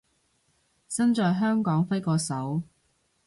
[0.89, 2.63] 身在香港揮個手